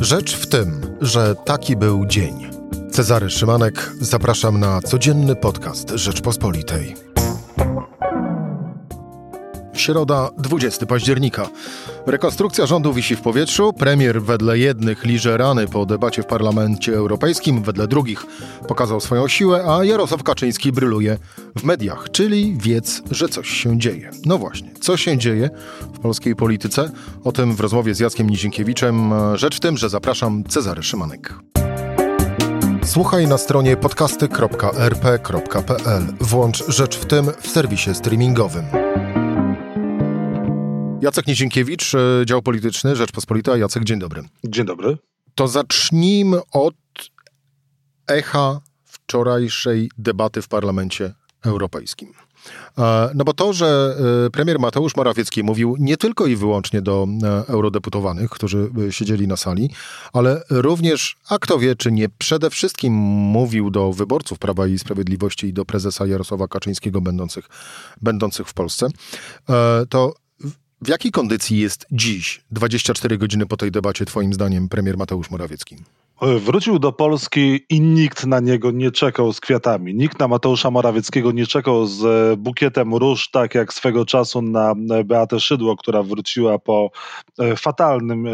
[0.00, 2.50] Rzecz w tym, że taki był dzień.
[2.92, 6.96] Cezary Szymanek, zapraszam na codzienny podcast Rzeczpospolitej.
[9.74, 11.48] Środa, 20 października.
[12.06, 13.72] Rekonstrukcja rządu wisi w powietrzu.
[13.72, 18.26] Premier wedle jednych liże rany po debacie w Parlamencie Europejskim, wedle drugich
[18.68, 21.18] pokazał swoją siłę, a Jarosław Kaczyński bryluje
[21.56, 24.10] w mediach, czyli wiedz, że coś się dzieje.
[24.26, 25.50] No właśnie, co się dzieje
[25.94, 26.90] w polskiej polityce?
[27.24, 29.12] O tym w rozmowie z Jackiem Nizinkiewiczem.
[29.34, 31.34] Rzecz w tym, że zapraszam Cezary Szymanek.
[32.84, 36.02] Słuchaj na stronie podcasty.rp.pl.
[36.20, 38.64] Włącz Rzecz w tym w serwisie streamingowym.
[41.00, 43.56] Jacek Nizienkiewicz, e, dział polityczny, Rzeczpospolita.
[43.56, 44.22] Jacek, dzień dobry.
[44.44, 44.98] Dzień dobry.
[45.34, 46.74] To zacznijmy od
[48.06, 51.12] echa wczorajszej debaty w Parlamencie
[51.44, 52.12] Europejskim.
[52.78, 57.06] E, no bo to, że e, premier Mateusz Morawiecki mówił nie tylko i wyłącznie do
[57.48, 59.70] eurodeputowanych, którzy siedzieli na sali,
[60.12, 65.46] ale również, a kto wie, czy nie przede wszystkim mówił do wyborców Prawa i Sprawiedliwości
[65.46, 67.48] i do prezesa Jarosława Kaczyńskiego będących,
[68.02, 68.88] będących w Polsce,
[69.88, 70.14] to
[70.82, 75.76] w jakiej kondycji jest dziś, 24 godziny po tej debacie, Twoim zdaniem, premier Mateusz Morawiecki?
[76.20, 79.94] Wrócił do Polski i nikt na niego nie czekał z kwiatami.
[79.94, 84.74] Nikt na Mateusza Morawieckiego nie czekał z e, bukietem róż, tak jak swego czasu na
[84.90, 86.90] e, Beatę Szydło, która wróciła po
[87.38, 88.26] e, fatalnym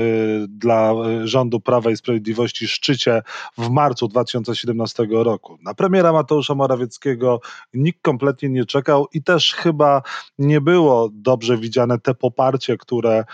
[0.49, 0.93] dla
[1.25, 3.23] rządu Prawa i Sprawiedliwości szczycie
[3.59, 5.59] w marcu 2017 roku.
[5.63, 7.41] Na premiera Mateusza Morawieckiego
[7.75, 10.03] nikt kompletnie nie czekał i też chyba
[10.39, 13.25] nie było dobrze widziane te poparcie, które e,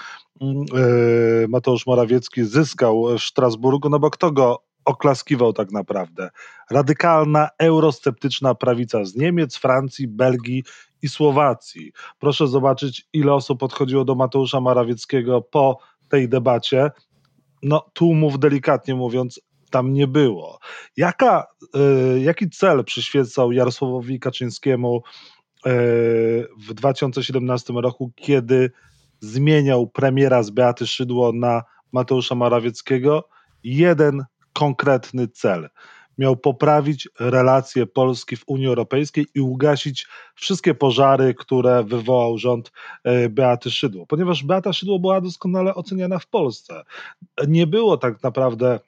[1.49, 6.31] Mateusz Morawiecki zyskał w Strasburgu, no bo kto go oklaskiwał tak naprawdę?
[6.71, 10.65] Radykalna, eurosceptyczna prawica z Niemiec, Francji, Belgii
[11.03, 11.93] i Słowacji.
[12.19, 16.91] Proszę zobaczyć, ile osób podchodziło do Mateusza Morawieckiego po tej debacie.
[17.63, 20.59] No, tłumów delikatnie mówiąc, tam nie było.
[20.97, 21.47] Jaka,
[22.17, 25.01] y, jaki cel przyświecał Jarosławowi Kaczyńskiemu y,
[26.59, 28.71] w 2017 roku, kiedy
[29.23, 31.63] zmieniał premiera z Beaty Szydło na
[31.93, 33.29] Mateusza Morawieckiego
[33.65, 35.69] jeden konkretny cel.
[36.19, 42.73] Miał poprawić relacje Polski w Unii Europejskiej i ugasić wszystkie pożary, które wywołał rząd
[43.05, 44.07] e, Beaty Szydło.
[44.07, 46.83] Ponieważ Beata Szydło była doskonale oceniana w Polsce.
[47.49, 48.81] Nie było tak naprawdę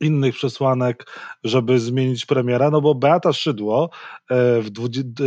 [0.00, 1.06] innych przesłanek,
[1.44, 3.90] żeby zmienić premiera, no bo Beata Szydło
[4.30, 4.62] e,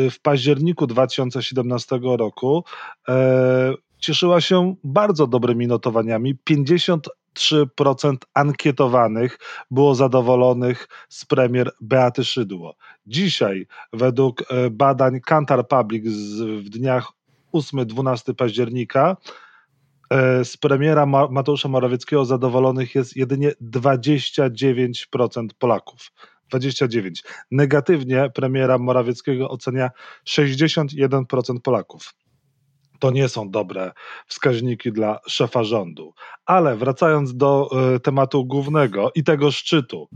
[0.09, 2.63] w, październiku 2017 roku
[3.09, 6.35] e, cieszyła się bardzo dobrymi notowaniami.
[6.49, 9.39] 53% ankietowanych
[9.71, 12.75] było zadowolonych z premier Beaty Szydło.
[13.05, 16.03] Dzisiaj, według e, badań Kantar Public
[16.39, 17.07] w dniach
[17.53, 19.17] 8-12 października,
[20.09, 26.11] e, z premiera Mateusza Morawieckiego zadowolonych jest jedynie 29% Polaków.
[26.49, 27.23] 29.
[27.51, 29.91] Negatywnie premiera Morawieckiego ocenia
[30.25, 32.13] 61% Polaków
[33.01, 33.91] to nie są dobre
[34.27, 36.13] wskaźniki dla szefa rządu.
[36.45, 40.09] Ale wracając do y, tematu głównego i tego szczytu,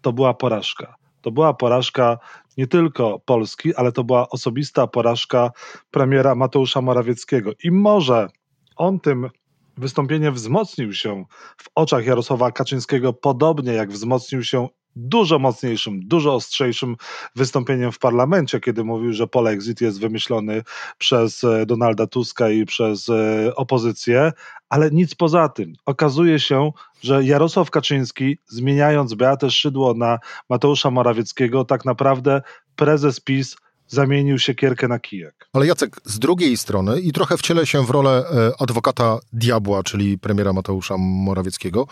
[0.00, 0.94] to była porażka.
[1.20, 2.18] To była porażka
[2.56, 5.50] nie tylko Polski, ale to była osobista porażka
[5.90, 7.52] premiera Mateusza Morawieckiego.
[7.64, 8.28] I może
[8.76, 9.30] on tym
[9.76, 11.24] wystąpieniem wzmocnił się
[11.56, 16.96] w oczach Jarosława Kaczyńskiego, podobnie jak wzmocnił się dużo mocniejszym, dużo ostrzejszym
[17.36, 20.62] wystąpieniem w parlamencie, kiedy mówił, że polexit jest wymyślony
[20.98, 24.32] przez e, Donalda Tuska i przez e, opozycję,
[24.68, 25.72] ale nic poza tym.
[25.86, 30.18] Okazuje się, że Jarosław Kaczyński, zmieniając Beatę Szydło na
[30.48, 32.42] Mateusza Morawieckiego, tak naprawdę
[32.76, 33.56] prezes PiS
[33.88, 35.48] zamienił siekierkę na kijek.
[35.52, 40.18] Ale Jacek, z drugiej strony i trochę wcielę się w rolę e, adwokata diabła, czyli
[40.18, 41.86] premiera Mateusza Morawieckiego,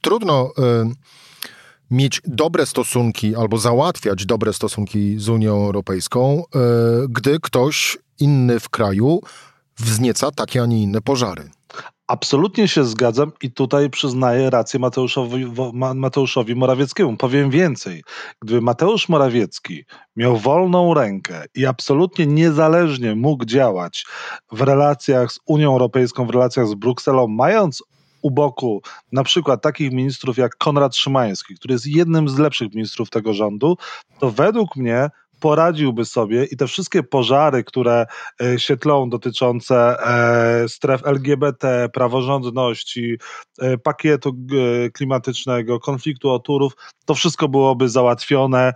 [0.00, 0.52] trudno
[1.90, 6.60] mieć dobre stosunki albo załatwiać dobre stosunki z Unią Europejską, e,
[7.08, 9.20] gdy ktoś inny w kraju
[9.78, 11.50] wznieca takie, a nie inne pożary.
[12.06, 15.46] Absolutnie się zgadzam i tutaj przyznaję rację Mateuszowi,
[15.94, 17.16] Mateuszowi Morawieckiemu.
[17.16, 18.04] Powiem więcej.
[18.42, 19.84] Gdyby Mateusz Morawiecki
[20.16, 24.06] miał wolną rękę i absolutnie niezależnie mógł działać
[24.52, 27.82] w relacjach z Unią Europejską, w relacjach z Brukselą, mając
[28.22, 28.82] u boku
[29.12, 33.76] na przykład takich ministrów jak Konrad Szymański, który jest jednym z lepszych ministrów tego rządu,
[34.18, 35.10] to według mnie
[35.40, 38.06] poradziłby sobie i te wszystkie pożary, które
[38.42, 43.16] e, się tlą dotyczące e, stref LGBT, praworządności,
[43.58, 44.32] e, pakietu
[44.92, 46.72] klimatycznego, konfliktu o Turów,
[47.04, 48.72] to wszystko byłoby załatwione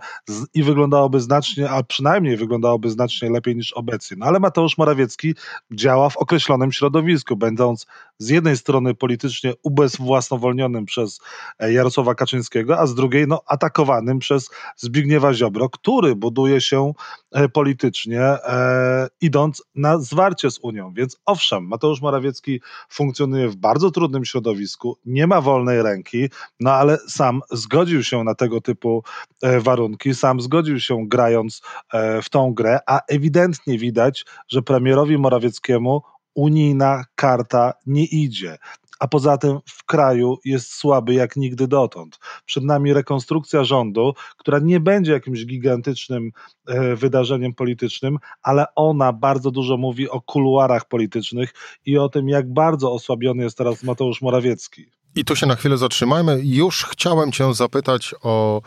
[0.53, 4.17] i wyglądałoby znacznie, a przynajmniej wyglądałoby znacznie lepiej niż obecnie.
[4.19, 5.35] No ale Mateusz Morawiecki
[5.71, 7.85] działa w określonym środowisku, będąc
[8.17, 11.19] z jednej strony politycznie ubezwłasnowolnionym przez
[11.59, 16.93] e, Jarosława Kaczyńskiego, a z drugiej no, atakowanym przez Zbigniewa Ziobro, który buduje się
[17.31, 20.93] e, politycznie, e, idąc na zwarcie z Unią.
[20.93, 26.29] Więc owszem, Mateusz Morawiecki funkcjonuje w bardzo trudnym środowisku, nie ma wolnej ręki,
[26.59, 29.03] no ale sam zgodził się na tego typu
[29.41, 31.61] e, warunki, sam zgodził się grając
[32.23, 36.01] w tą grę, a ewidentnie widać, że premierowi Morawieckiemu
[36.35, 38.57] unijna karta nie idzie.
[38.99, 42.19] A poza tym w kraju jest słaby jak nigdy dotąd.
[42.45, 46.31] Przed nami rekonstrukcja rządu, która nie będzie jakimś gigantycznym
[46.67, 51.53] e, wydarzeniem politycznym, ale ona bardzo dużo mówi o kuluarach politycznych
[51.85, 55.02] i o tym, jak bardzo osłabiony jest teraz Mateusz Morawiecki.
[55.15, 56.41] I tu się na chwilę zatrzymajmy.
[56.43, 58.61] Już chciałem Cię zapytać o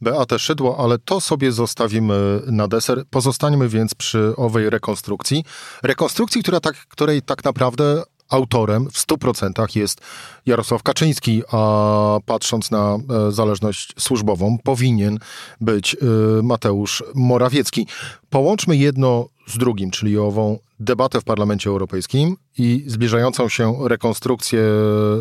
[0.00, 3.04] Beatę Szydło, ale to sobie zostawimy na deser.
[3.10, 5.44] Pozostańmy więc przy owej rekonstrukcji.
[5.82, 8.02] Rekonstrukcji, która tak, której tak naprawdę
[8.32, 10.00] autorem w 100% jest
[10.46, 15.18] Jarosław Kaczyński, a patrząc na e, zależność służbową, powinien
[15.60, 15.98] być e,
[16.42, 17.86] Mateusz Morawiecki.
[18.30, 24.62] Połączmy jedno z drugim, czyli ową debatę w Parlamencie Europejskim i zbliżającą się rekonstrukcję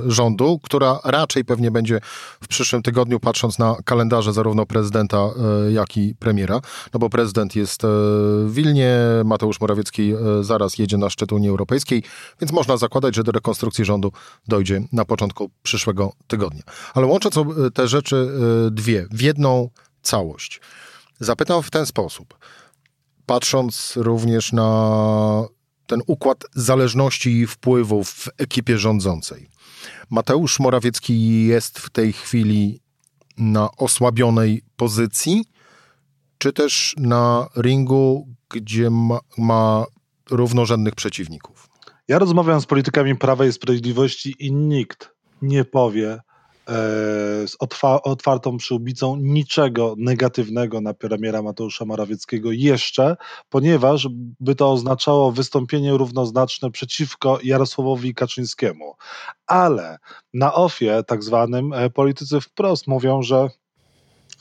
[0.05, 1.99] rządu, która raczej pewnie będzie
[2.41, 6.61] w przyszłym tygodniu, patrząc na kalendarze zarówno prezydenta, e, jak i premiera.
[6.93, 11.49] No bo prezydent jest e, w Wilnie, Mateusz Morawiecki e, zaraz jedzie na szczyt Unii
[11.49, 12.03] Europejskiej,
[12.41, 14.11] więc można zakładać, że do rekonstrukcji rządu
[14.47, 16.63] dojdzie na początku przyszłego tygodnia.
[16.93, 17.35] Ale łącząc
[17.73, 18.27] te rzeczy
[18.71, 19.69] dwie w jedną
[20.01, 20.61] całość,
[21.19, 22.37] zapytam w ten sposób
[23.31, 25.47] patrząc również na
[25.87, 29.49] ten układ zależności i wpływów w ekipie rządzącej.
[30.09, 32.81] Mateusz Morawiecki jest w tej chwili
[33.37, 35.45] na osłabionej pozycji,
[36.37, 39.85] czy też na ringu, gdzie ma, ma
[40.29, 41.69] równorzędnych przeciwników?
[42.07, 45.11] Ja rozmawiam z politykami Prawa i Sprawiedliwości i nikt
[45.41, 46.19] nie powie,
[47.47, 47.55] z
[48.03, 53.15] otwartą przyłbicą niczego negatywnego na premiera Mateusza Morawieckiego jeszcze,
[53.49, 54.07] ponieważ
[54.39, 58.95] by to oznaczało wystąpienie równoznaczne przeciwko Jarosławowi Kaczyńskiemu.
[59.47, 59.97] Ale
[60.33, 63.49] na OFIE tak zwanym e, politycy wprost mówią, że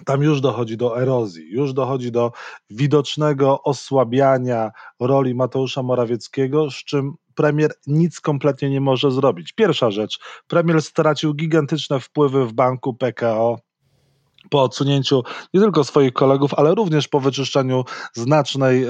[0.05, 2.33] tam już dochodzi do erozji, już dochodzi do
[2.71, 9.53] widocznego osłabiania roli Mateusza Morawieckiego, z czym premier nic kompletnie nie może zrobić.
[9.53, 13.59] Pierwsza rzecz, premier stracił gigantyczne wpływy w banku PKO
[14.51, 15.23] po odsunięciu
[15.55, 18.89] nie tylko swoich kolegów, ale również po wyczyszczeniu znacznej, e,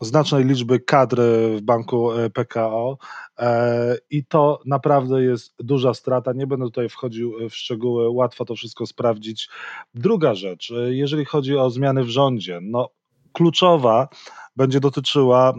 [0.00, 1.20] znacznej liczby kadr
[1.56, 2.98] w banku e, PKO.
[3.38, 6.32] E, I to naprawdę jest duża strata.
[6.32, 9.48] Nie będę tutaj wchodził w szczegóły, łatwo to wszystko sprawdzić.
[9.94, 12.88] Druga rzecz, jeżeli chodzi o zmiany w rządzie, no
[13.32, 14.08] kluczowa
[14.56, 15.54] będzie dotyczyła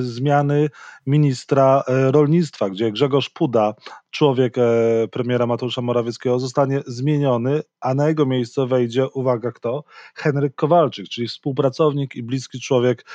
[0.00, 0.68] zmiany
[1.06, 3.74] ministra e, rolnictwa, gdzie Grzegorz Puda,
[4.10, 4.62] człowiek e,
[5.10, 9.84] premiera Mateusza Morawieckiego, zostanie zmieniony, a na jego miejsce wejdzie, uwaga kto,
[10.14, 13.06] Henryk Kowalczyk, czyli współpracownik i bliski człowiek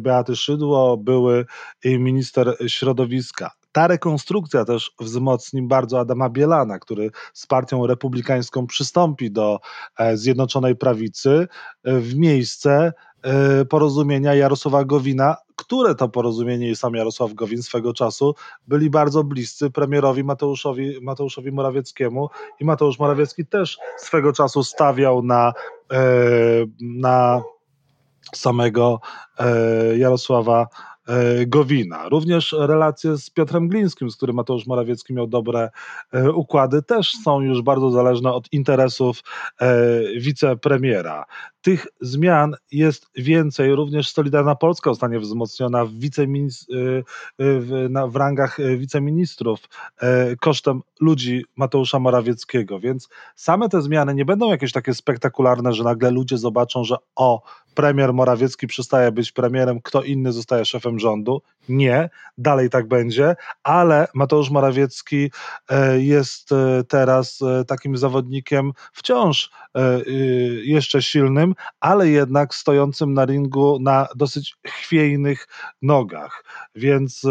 [0.00, 1.46] Beaty Szydło, były
[1.84, 3.50] minister środowiska.
[3.72, 9.58] Ta rekonstrukcja też wzmocni bardzo Adama Bielana, który z partią republikańską przystąpi do
[10.14, 11.48] Zjednoczonej Prawicy
[11.84, 12.92] w miejsce
[13.68, 18.34] porozumienia Jarosława Gowina, które to porozumienie i sam Jarosław Gowin swego czasu
[18.68, 22.28] byli bardzo bliscy premierowi Mateuszowi, Mateuszowi Morawieckiemu
[22.60, 25.52] i Mateusz Morawiecki też swego czasu stawiał na,
[25.92, 26.02] e,
[26.80, 27.42] na
[28.34, 29.00] samego
[29.38, 30.66] e, Jarosława
[30.99, 30.99] E,
[31.46, 32.08] Gowina.
[32.08, 35.70] Również relacje z Piotrem Glińskim, z którym Mateusz Morawiecki miał dobre
[36.12, 39.20] e, układy, też są już bardzo zależne od interesów
[39.60, 39.76] e,
[40.16, 41.24] wicepremiera.
[41.62, 43.74] Tych zmian jest więcej.
[43.74, 45.90] Również Solidarna Polska zostanie wzmocniona w,
[47.38, 49.60] w, na, w rangach wiceministrów
[50.40, 52.80] kosztem ludzi Mateusza Morawieckiego.
[52.80, 57.42] Więc same te zmiany nie będą jakieś takie spektakularne, że nagle ludzie zobaczą, że o,
[57.80, 61.42] premier Morawiecki przestaje być premierem, kto inny zostaje szefem rządu.
[61.70, 65.30] Nie, dalej tak będzie, ale Mateusz Morawiecki
[65.68, 69.50] e, jest e, teraz e, takim zawodnikiem wciąż
[70.62, 75.48] jeszcze silnym, ale jednak stojącym na ringu na dosyć chwiejnych
[75.82, 76.44] nogach.
[76.74, 77.22] Więc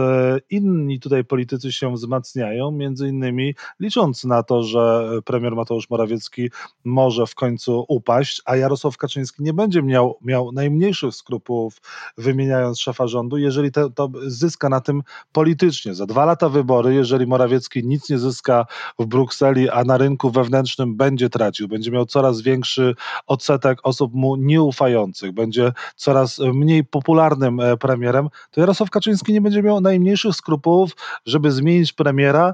[0.49, 6.49] inni tutaj politycy się wzmacniają, między innymi licząc na to, że premier Mateusz Morawiecki
[6.85, 11.81] może w końcu upaść, a Jarosław Kaczyński nie będzie miał, miał najmniejszych skrupułów
[12.17, 15.95] wymieniając szefa rządu, jeżeli te, to zyska na tym politycznie.
[15.95, 18.65] Za dwa lata wybory, jeżeli Morawiecki nic nie zyska
[18.99, 22.95] w Brukseli, a na rynku wewnętrznym będzie tracił, będzie miał coraz większy
[23.27, 29.63] odsetek osób mu nieufających, będzie coraz mniej popularnym e, premierem, to Jarosław Kaczyński nie będzie
[29.63, 30.91] miał najmniejszych skrupułów,
[31.25, 32.53] żeby zmienić premiera.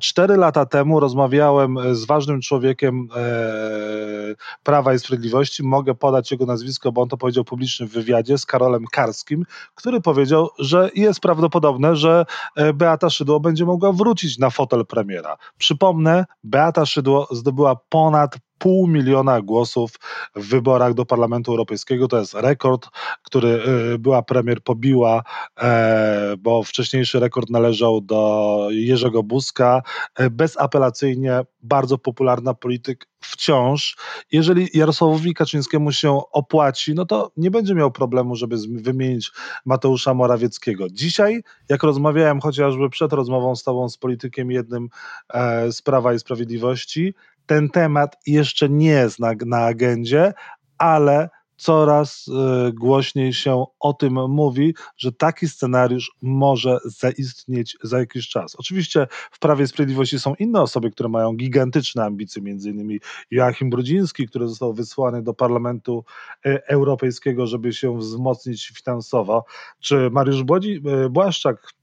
[0.00, 6.92] Cztery lata temu rozmawiałem z ważnym człowiekiem e, Prawa i Sprawiedliwości, mogę podać jego nazwisko,
[6.92, 9.44] bo on to powiedział publicznie w wywiadzie z Karolem Karskim,
[9.74, 12.26] który powiedział, że jest prawdopodobne, że
[12.56, 15.36] e, Beata Szydło będzie mogła wrócić na fotel premiera.
[15.58, 19.90] Przypomnę, Beata Szydło zdobyła ponad pół miliona głosów
[20.36, 22.08] w wyborach do Parlamentu Europejskiego.
[22.08, 22.88] To jest rekord,
[23.22, 23.48] który
[23.94, 25.22] y, była premier pobiła,
[25.60, 29.82] e, bo wcześniejszy rekord należał do Jerzego Buzka.
[30.14, 33.96] E, bezapelacyjnie bardzo popularna polityk wciąż.
[34.32, 39.30] Jeżeli Jarosławowi Kaczyńskiemu się opłaci, no to nie będzie miał problemu, żeby wymienić
[39.64, 40.86] Mateusza Morawieckiego.
[40.90, 44.88] Dzisiaj, jak rozmawiałem chociażby przed rozmową z tobą z politykiem jednym
[45.28, 47.14] e, z Prawa i Sprawiedliwości,
[47.48, 50.32] ten temat jeszcze nie jest na, na agendzie,
[50.78, 51.28] ale
[51.58, 58.56] coraz y, głośniej się o tym mówi, że taki scenariusz może zaistnieć za jakiś czas.
[58.58, 63.00] Oczywiście w Prawie Sprawiedliwości są inne osoby, które mają gigantyczne ambicje, między innymi
[63.30, 66.04] Joachim Brudziński, który został wysłany do Parlamentu
[66.46, 69.44] y, Europejskiego, żeby się wzmocnić finansowo,
[69.80, 71.77] czy Mariusz Błodzi, y, Błaszczak,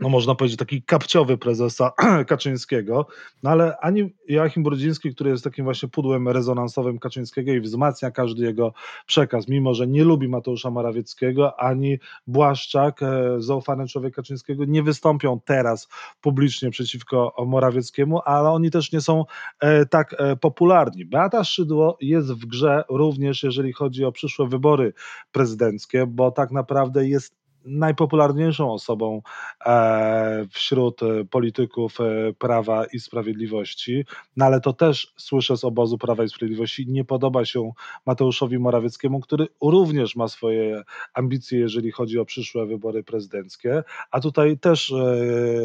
[0.00, 1.92] no można powiedzieć, taki kapciowy prezesa
[2.28, 3.06] Kaczyńskiego,
[3.42, 8.44] no ale ani Joachim Brudziński, który jest takim właśnie pudłem rezonansowym Kaczyńskiego i wzmacnia każdy
[8.44, 8.72] jego
[9.06, 15.40] przekaz, mimo że nie lubi Mateusza Morawieckiego, ani Błaszczak, e, zaufany człowiek Kaczyńskiego, nie wystąpią
[15.44, 15.88] teraz
[16.20, 19.24] publicznie przeciwko Morawieckiemu, ale oni też nie są
[19.60, 21.04] e, tak e, popularni.
[21.04, 24.92] Beata Szydło jest w grze również, jeżeli chodzi o przyszłe wybory
[25.32, 29.22] prezydenckie, bo tak naprawdę jest najpopularniejszą osobą
[29.66, 34.04] e, wśród e, polityków e, Prawa i Sprawiedliwości,
[34.36, 37.70] no ale to też słyszę z obozu Prawa i Sprawiedliwości, nie podoba się
[38.06, 40.82] Mateuszowi Morawieckiemu, który również ma swoje
[41.14, 44.92] ambicje, jeżeli chodzi o przyszłe wybory prezydenckie, a tutaj też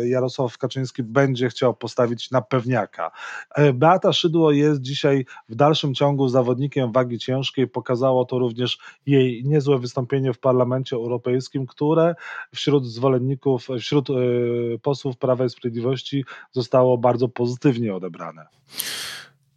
[0.03, 3.11] Jarosław Kaczyński będzie chciał postawić na pewniaka.
[3.73, 9.79] Beata Szydło jest dzisiaj w dalszym ciągu zawodnikiem wagi ciężkiej, pokazało to również jej niezłe
[9.79, 12.15] wystąpienie w Parlamencie Europejskim, które które
[12.55, 14.13] wśród zwolenników, wśród e,
[14.81, 18.47] posłów Prawa i Sprawiedliwości zostało bardzo pozytywnie odebrane.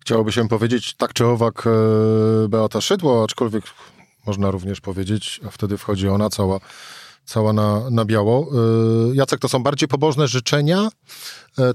[0.00, 3.64] Chciałoby się powiedzieć tak czy owak e, Beata Szydło, aczkolwiek
[4.26, 6.58] można również powiedzieć, a wtedy wchodzi ona cała,
[7.24, 8.48] cała na, na biało.
[9.12, 10.88] E, Jacek, to są bardziej pobożne życzenia,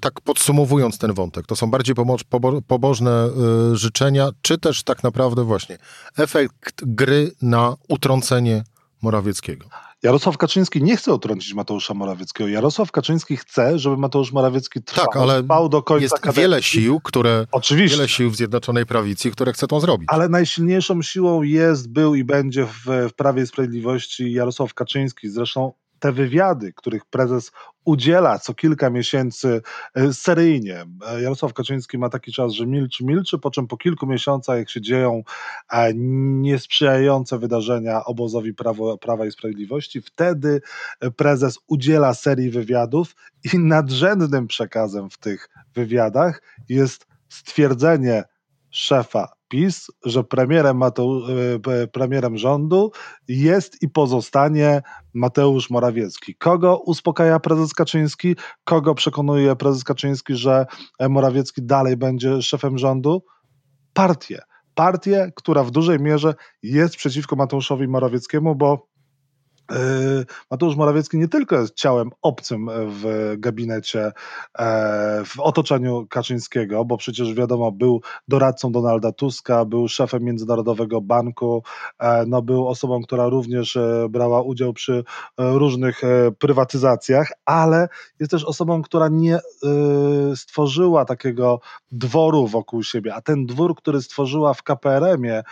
[0.01, 1.95] tak podsumowując ten wątek, to są bardziej
[2.29, 3.29] pobo pobożne
[3.73, 5.77] życzenia, czy też tak naprawdę właśnie
[6.17, 8.63] efekt gry na utrącenie
[9.01, 9.86] Morawieckiego?
[10.03, 12.47] Jarosław Kaczyński nie chce utrącić Mateusza Morawieckiego.
[12.47, 16.41] Jarosław Kaczyński chce, żeby Mateusz Morawiecki trwał, tak, ale trwał do końca jest kadencji.
[16.41, 17.97] wiele sił, które Oczywiście.
[17.97, 20.07] wiele sił w Zjednoczonej Prawicy, które chcą to zrobić.
[20.11, 25.29] Ale najsilniejszą siłą jest, był i będzie w, w Prawie i Sprawiedliwości Jarosław Kaczyński.
[25.29, 27.51] Zresztą te wywiady, których prezes
[27.85, 29.61] udziela co kilka miesięcy
[29.95, 30.85] e, seryjnie.
[31.07, 34.69] E, Jarosław Kaczyński ma taki czas, że milczy, milczy, po czym po kilku miesiącach, jak
[34.69, 35.23] się dzieją
[35.71, 40.61] e, niesprzyjające wydarzenia obozowi Prawo, Prawa i Sprawiedliwości, wtedy
[41.15, 43.15] prezes udziela serii wywiadów
[43.53, 48.23] i nadrzędnym przekazem w tych wywiadach jest stwierdzenie
[48.69, 50.89] szefa PiS, że premierem, e,
[51.91, 52.91] premierem rządu
[53.27, 54.81] jest i pozostanie
[55.13, 56.35] Mateusz Morawiecki.
[56.35, 58.35] Kogo uspokaja prezes Kaczyński?
[58.63, 60.65] Kogo przekonuje prezes Kaczyński, że
[61.09, 63.23] Morawiecki dalej będzie szefem rządu?
[63.93, 64.41] Partię.
[64.75, 68.87] Partię, która w dużej mierze jest przeciwko Mateuszowi Morawieckiemu, bo
[70.51, 74.11] Mateusz Morawiecki nie tylko jest ciałem obcym w gabinecie,
[74.59, 81.63] e, w otoczeniu Kaczyńskiego, bo przecież wiadomo, był doradcą Donalda Tuska, był szefem Międzynarodowego Banku,
[81.99, 85.03] e, no był osobą, która również e, brała udział przy
[85.37, 86.01] różnych
[86.39, 87.87] prywatyzacjach, ale
[88.19, 89.39] jest też osobą, która nie
[90.35, 91.59] stworzyła takiego
[91.91, 95.43] dworu wokół siebie, a ten dwór, który stworzyła w KPRM-ie,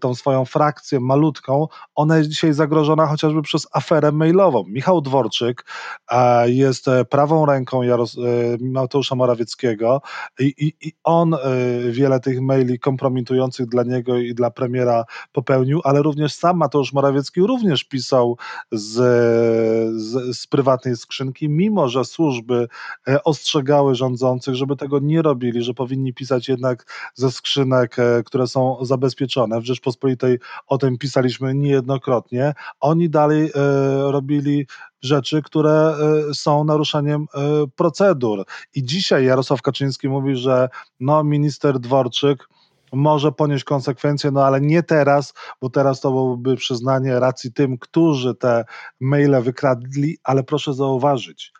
[0.00, 4.64] tą swoją frakcję malutką, ona jest dzisiaj zagrożona chociażby przez aferę mailową.
[4.68, 5.64] Michał Dworczyk
[6.44, 8.20] jest e, prawą ręką Jaros e,
[8.60, 10.00] Mateusza Morawieckiego
[10.38, 11.38] i, i, i on e,
[11.90, 17.40] wiele tych maili kompromitujących dla niego i dla premiera popełnił, ale również sam Mateusz Morawiecki
[17.40, 18.36] również pisał
[18.72, 18.92] z,
[20.02, 22.68] z, z prywatnej skrzynki, mimo że służby
[23.24, 29.60] ostrzegały rządzących, żeby tego nie robili, że powinni pisać jednak ze skrzynek, które są zabezpieczone.
[29.60, 32.54] W Rzeczpospolitej o tym pisaliśmy niejednokrotnie.
[32.80, 33.50] Oni dalej dalej
[34.12, 34.66] robili
[35.02, 35.94] rzeczy, które
[36.34, 37.26] są naruszeniem
[37.76, 38.44] procedur.
[38.74, 40.68] I dzisiaj Jarosław Kaczyński mówi, że
[41.00, 42.48] no, minister Dworczyk
[42.92, 48.34] może ponieść konsekwencje, no ale nie teraz, bo teraz to byłoby przyznanie racji tym, którzy
[48.34, 48.64] te
[49.00, 51.52] maile wykradli, ale proszę zauważyć,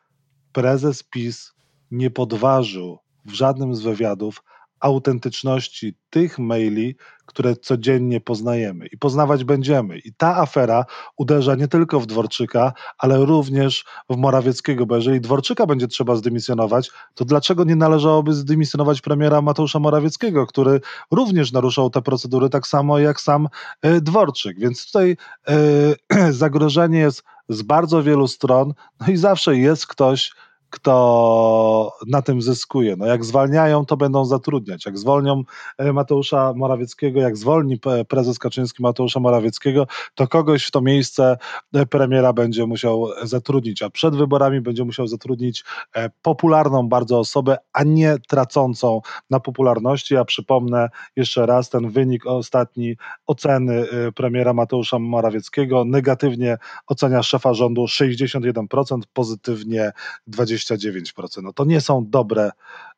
[0.52, 1.52] prezes PiS
[1.90, 4.42] nie podważył w żadnym z wywiadów
[4.80, 9.98] autentyczności tych maili, które codziennie poznajemy i poznawać będziemy.
[9.98, 10.84] I ta afera
[11.16, 16.90] uderza nie tylko w Dworczyka, ale również w Morawieckiego, bo jeżeli Dworczyka będzie trzeba zdymisjonować,
[17.14, 20.80] to dlaczego nie należałoby zdymisjonować premiera Mateusza Morawieckiego, który
[21.10, 23.48] również naruszał te procedury tak samo jak sam
[23.82, 24.58] e, Dworczyk.
[24.58, 25.16] Więc tutaj
[25.48, 30.32] e, zagrożenie jest z bardzo wielu stron, no i zawsze jest ktoś,
[30.70, 32.96] kto na tym zyskuje.
[32.96, 34.86] No jak zwalniają, to będą zatrudniać.
[34.86, 35.42] Jak zwolnią
[35.78, 41.36] e, Mateusza Morawieckiego, jak zwolni prezes Kaczyński Mateusza Morawieckiego, to kogoś w to miejsce
[41.74, 47.56] e, premiera będzie musiał zatrudnić, a przed wyborami będzie musiał zatrudnić e, popularną bardzo osobę,
[47.72, 50.14] a nie tracącą na popularności.
[50.14, 52.96] Ja przypomnę jeszcze raz ten wynik ostatni
[53.26, 55.84] oceny premiera Mateusza Morawieckiego.
[55.84, 59.92] Negatywnie ocenia szefa rządu 61%, pozytywnie
[60.28, 60.55] 20%.
[60.64, 61.42] 29%.
[61.42, 62.50] No to nie są dobre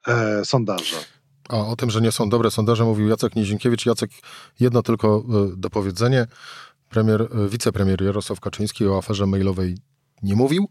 [0.06, 0.96] e, sondaże.
[1.48, 3.86] A o tym, że nie są dobre sondaże mówił Jacek Nizinkiewicz.
[3.86, 4.10] Jacek,
[4.60, 6.26] jedno tylko e, dopowiedzenie.
[6.88, 9.78] Premier, e, wicepremier Jarosław Kaczyński o aferze mailowej
[10.22, 10.68] nie mówił,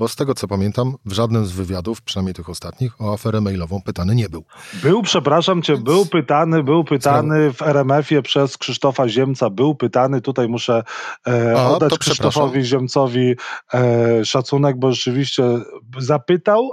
[0.00, 3.80] bo z tego co pamiętam, w żadnym z wywiadów, przynajmniej tych ostatnich, o aferę mailową
[3.84, 4.44] pytany nie był.
[4.82, 10.48] Był, przepraszam cię, był pytany, był pytany w RMF-ie przez Krzysztofa Ziemca, był pytany, tutaj
[10.48, 10.82] muszę
[11.26, 13.34] e, A, oddać Krzysztofowi Ziemcowi
[13.74, 15.42] e, szacunek, bo rzeczywiście
[15.98, 16.70] zapytał,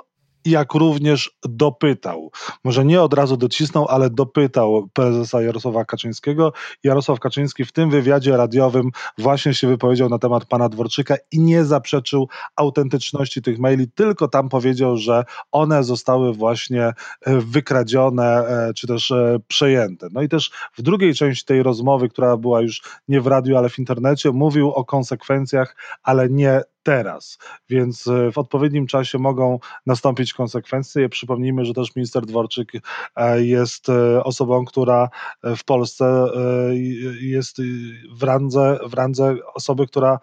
[0.49, 2.31] jak również dopytał.
[2.63, 6.53] Może nie od razu docisnął, ale dopytał prezesa Jarosława Kaczyńskiego.
[6.83, 11.65] Jarosław Kaczyński w tym wywiadzie radiowym właśnie się wypowiedział na temat pana Dworczyka i nie
[11.65, 16.93] zaprzeczył autentyczności tych maili, tylko tam powiedział, że one zostały właśnie e,
[17.25, 20.07] wykradzione e, czy też e, przejęte.
[20.11, 23.69] No i też w drugiej części tej rozmowy, która była już nie w radiu, ale
[23.69, 27.37] w internecie, mówił o konsekwencjach, ale nie teraz,
[27.69, 31.09] więc e, w odpowiednim czasie mogą nastąpić konsekwencje.
[31.09, 32.71] Przypomnijmy, że też minister Dworczyk
[33.15, 35.09] e, jest e, osobą, która
[35.43, 36.25] w Polsce
[37.21, 37.57] jest
[38.11, 40.19] w randze, w randze osoby, która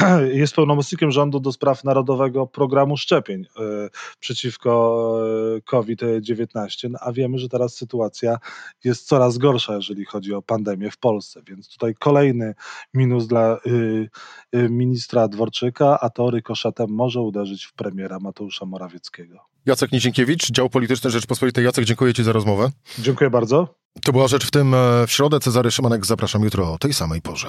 [0.32, 3.88] jest pełnomocnikiem rządu do spraw Narodowego Programu Szczepień e,
[4.20, 5.12] przeciwko
[5.56, 8.38] e, COVID-19, no, a wiemy, że teraz sytuacja
[8.84, 12.54] jest coraz gorsza, jeżeli chodzi o pandemię w Polsce, więc tutaj kolejny
[12.94, 14.08] minus dla y,
[14.56, 19.38] y, ministra Dworczyka, a to rykoszetem może uderzyć w premiera Mateusza Morawieckiego.
[19.66, 21.64] Jacek Nizinkiewicz, dział polityczny Rzeczpospolitej.
[21.64, 22.70] Jacek, dziękuję Ci za rozmowę.
[22.98, 23.74] Dziękuję bardzo.
[24.02, 25.40] To była rzecz w tym e, w środę.
[25.40, 27.48] Cezary Szymanek, zapraszam jutro o tej samej porze.